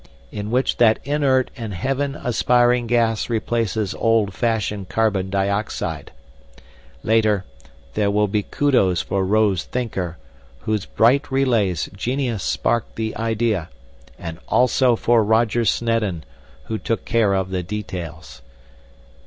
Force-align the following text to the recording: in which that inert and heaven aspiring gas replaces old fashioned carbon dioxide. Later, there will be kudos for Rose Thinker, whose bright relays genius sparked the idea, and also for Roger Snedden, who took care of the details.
in 0.31 0.49
which 0.49 0.77
that 0.77 0.97
inert 1.05 1.51
and 1.55 1.75
heaven 1.75 2.15
aspiring 2.15 2.87
gas 2.87 3.29
replaces 3.29 3.93
old 3.93 4.33
fashioned 4.33 4.89
carbon 4.89 5.29
dioxide. 5.29 6.11
Later, 7.03 7.45
there 7.93 8.09
will 8.09 8.27
be 8.27 8.41
kudos 8.41 9.03
for 9.03 9.23
Rose 9.23 9.63
Thinker, 9.65 10.17
whose 10.61 10.87
bright 10.87 11.31
relays 11.31 11.87
genius 11.95 12.41
sparked 12.41 12.95
the 12.95 13.15
idea, 13.15 13.69
and 14.17 14.39
also 14.47 14.95
for 14.95 15.23
Roger 15.23 15.65
Snedden, 15.65 16.23
who 16.63 16.79
took 16.79 17.05
care 17.05 17.35
of 17.35 17.51
the 17.51 17.61
details. 17.61 18.41